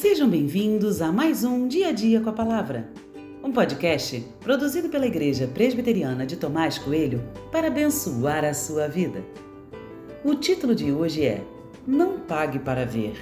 Sejam 0.00 0.30
bem-vindos 0.30 1.02
a 1.02 1.12
mais 1.12 1.44
um 1.44 1.68
Dia 1.68 1.88
a 1.88 1.92
Dia 1.92 2.22
com 2.22 2.30
a 2.30 2.32
Palavra, 2.32 2.88
um 3.44 3.52
podcast 3.52 4.24
produzido 4.40 4.88
pela 4.88 5.06
Igreja 5.06 5.46
Presbiteriana 5.46 6.24
de 6.24 6.38
Tomás 6.38 6.78
Coelho 6.78 7.22
para 7.52 7.66
abençoar 7.66 8.42
a 8.42 8.54
sua 8.54 8.88
vida. 8.88 9.22
O 10.24 10.34
título 10.34 10.74
de 10.74 10.90
hoje 10.90 11.26
é 11.26 11.44
Não 11.86 12.18
Pague 12.18 12.58
para 12.58 12.86
Ver 12.86 13.12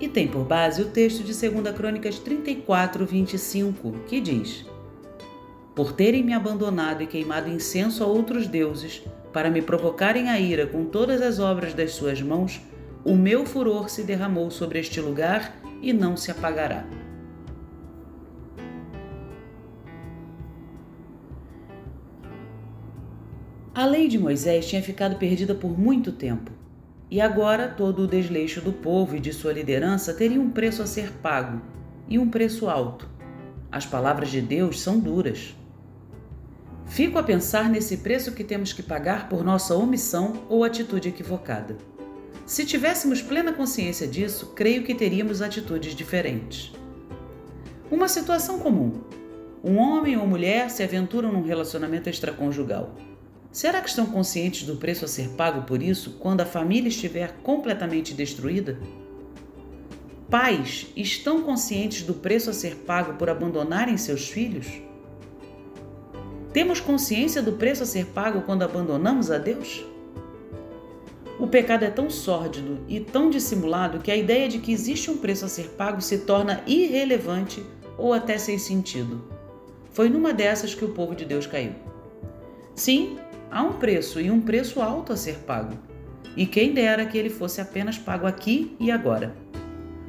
e 0.00 0.08
tem 0.08 0.26
por 0.26 0.42
base 0.46 0.80
o 0.80 0.86
texto 0.86 1.22
de 1.22 1.38
2 1.38 1.76
Crônicas 1.76 2.18
34, 2.18 3.04
25, 3.04 3.92
que 4.06 4.18
diz: 4.18 4.64
Por 5.74 5.92
terem 5.92 6.24
me 6.24 6.32
abandonado 6.32 7.02
e 7.02 7.06
queimado 7.06 7.50
incenso 7.50 8.02
a 8.02 8.06
outros 8.06 8.46
deuses, 8.46 9.02
para 9.34 9.50
me 9.50 9.60
provocarem 9.60 10.30
a 10.30 10.40
ira 10.40 10.66
com 10.66 10.86
todas 10.86 11.20
as 11.20 11.38
obras 11.38 11.74
das 11.74 11.92
suas 11.92 12.22
mãos, 12.22 12.58
o 13.04 13.14
meu 13.14 13.44
furor 13.44 13.90
se 13.90 14.02
derramou 14.02 14.50
sobre 14.50 14.78
este 14.78 14.98
lugar 14.98 15.65
e 15.82 15.92
não 15.92 16.16
se 16.16 16.30
apagará. 16.30 16.86
A 23.74 23.84
lei 23.84 24.08
de 24.08 24.18
Moisés 24.18 24.66
tinha 24.66 24.82
ficado 24.82 25.16
perdida 25.16 25.54
por 25.54 25.78
muito 25.78 26.10
tempo, 26.10 26.50
e 27.10 27.20
agora 27.20 27.68
todo 27.68 28.04
o 28.04 28.06
desleixo 28.06 28.60
do 28.60 28.72
povo 28.72 29.16
e 29.16 29.20
de 29.20 29.32
sua 29.34 29.52
liderança 29.52 30.14
teria 30.14 30.40
um 30.40 30.50
preço 30.50 30.82
a 30.82 30.86
ser 30.86 31.12
pago, 31.22 31.60
e 32.08 32.18
um 32.18 32.30
preço 32.30 32.68
alto. 32.70 33.08
As 33.70 33.84
palavras 33.84 34.30
de 34.30 34.40
Deus 34.40 34.80
são 34.80 34.98
duras. 34.98 35.54
Fico 36.86 37.18
a 37.18 37.22
pensar 37.22 37.68
nesse 37.68 37.98
preço 37.98 38.32
que 38.32 38.44
temos 38.44 38.72
que 38.72 38.82
pagar 38.82 39.28
por 39.28 39.44
nossa 39.44 39.74
omissão 39.74 40.46
ou 40.48 40.64
atitude 40.64 41.10
equivocada. 41.10 41.76
Se 42.46 42.64
tivéssemos 42.64 43.20
plena 43.20 43.52
consciência 43.52 44.06
disso, 44.06 44.52
creio 44.54 44.84
que 44.84 44.94
teríamos 44.94 45.42
atitudes 45.42 45.96
diferentes. 45.96 46.72
Uma 47.90 48.06
situação 48.06 48.60
comum: 48.60 49.00
um 49.64 49.78
homem 49.78 50.16
ou 50.16 50.28
mulher 50.28 50.70
se 50.70 50.80
aventuram 50.80 51.32
num 51.32 51.42
relacionamento 51.42 52.08
extraconjugal. 52.08 52.94
Será 53.50 53.80
que 53.80 53.88
estão 53.88 54.06
conscientes 54.06 54.62
do 54.62 54.76
preço 54.76 55.04
a 55.04 55.08
ser 55.08 55.30
pago 55.30 55.62
por 55.62 55.82
isso 55.82 56.18
quando 56.20 56.42
a 56.42 56.46
família 56.46 56.88
estiver 56.88 57.32
completamente 57.42 58.14
destruída? 58.14 58.78
Pais 60.30 60.86
estão 60.94 61.42
conscientes 61.42 62.02
do 62.02 62.14
preço 62.14 62.50
a 62.50 62.52
ser 62.52 62.76
pago 62.76 63.14
por 63.14 63.28
abandonarem 63.28 63.96
seus 63.96 64.28
filhos? 64.28 64.68
Temos 66.52 66.78
consciência 66.78 67.42
do 67.42 67.54
preço 67.54 67.82
a 67.82 67.86
ser 67.86 68.06
pago 68.06 68.42
quando 68.42 68.62
abandonamos 68.62 69.32
a 69.32 69.38
Deus? 69.38 69.84
O 71.38 71.46
pecado 71.46 71.84
é 71.84 71.90
tão 71.90 72.08
sórdido 72.08 72.78
e 72.88 72.98
tão 72.98 73.28
dissimulado 73.28 73.98
que 73.98 74.10
a 74.10 74.16
ideia 74.16 74.48
de 74.48 74.58
que 74.58 74.72
existe 74.72 75.10
um 75.10 75.18
preço 75.18 75.44
a 75.44 75.48
ser 75.48 75.68
pago 75.70 76.00
se 76.00 76.18
torna 76.18 76.62
irrelevante 76.66 77.62
ou 77.98 78.14
até 78.14 78.38
sem 78.38 78.58
sentido. 78.58 79.22
Foi 79.92 80.08
numa 80.08 80.32
dessas 80.32 80.74
que 80.74 80.84
o 80.84 80.92
povo 80.92 81.14
de 81.14 81.26
Deus 81.26 81.46
caiu. 81.46 81.72
Sim, 82.74 83.18
há 83.50 83.62
um 83.62 83.74
preço 83.74 84.18
e 84.18 84.30
um 84.30 84.40
preço 84.40 84.80
alto 84.80 85.12
a 85.12 85.16
ser 85.16 85.36
pago. 85.40 85.76
E 86.34 86.46
quem 86.46 86.72
dera 86.72 87.04
que 87.04 87.18
ele 87.18 87.30
fosse 87.30 87.60
apenas 87.60 87.98
pago 87.98 88.26
aqui 88.26 88.74
e 88.80 88.90
agora. 88.90 89.34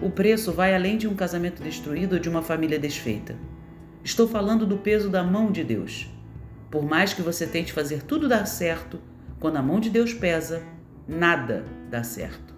O 0.00 0.10
preço 0.10 0.50
vai 0.52 0.74
além 0.74 0.96
de 0.96 1.06
um 1.06 1.14
casamento 1.14 1.62
destruído 1.62 2.14
ou 2.14 2.18
de 2.18 2.28
uma 2.28 2.42
família 2.42 2.78
desfeita. 2.78 3.36
Estou 4.02 4.26
falando 4.26 4.66
do 4.66 4.78
peso 4.78 5.08
da 5.08 5.22
mão 5.22 5.52
de 5.52 5.62
Deus. 5.62 6.08
Por 6.68 6.84
mais 6.84 7.14
que 7.14 7.22
você 7.22 7.46
tente 7.46 7.72
fazer 7.72 8.02
tudo 8.02 8.28
dar 8.28 8.46
certo, 8.46 9.00
quando 9.38 9.56
a 9.56 9.62
mão 9.62 9.78
de 9.78 9.90
Deus 9.90 10.12
pesa, 10.14 10.62
nada 11.06 11.64
dá 11.90 12.02
certo. 12.02 12.54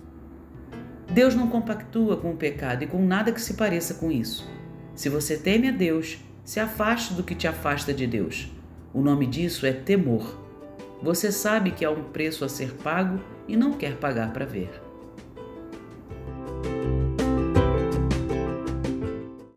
Deus 1.10 1.34
não 1.34 1.48
compactua 1.48 2.16
com 2.16 2.32
o 2.32 2.36
pecado 2.36 2.84
e 2.84 2.86
com 2.86 3.04
nada 3.04 3.32
que 3.32 3.40
se 3.40 3.54
pareça 3.54 3.94
com 3.94 4.10
isso. 4.10 4.48
Se 4.94 5.08
você 5.08 5.36
teme 5.36 5.68
a 5.68 5.72
Deus, 5.72 6.18
se 6.44 6.60
afaste 6.60 7.14
do 7.14 7.22
que 7.22 7.34
te 7.34 7.46
afasta 7.46 7.92
de 7.92 8.06
Deus. 8.06 8.50
O 8.92 9.00
nome 9.00 9.26
disso 9.26 9.66
é 9.66 9.72
temor. 9.72 10.40
Você 11.02 11.30
sabe 11.32 11.70
que 11.72 11.84
há 11.84 11.90
um 11.90 12.04
preço 12.04 12.44
a 12.44 12.48
ser 12.48 12.74
pago 12.74 13.20
e 13.46 13.56
não 13.56 13.72
quer 13.72 13.96
pagar 13.96 14.32
para 14.32 14.46
ver. 14.46 14.83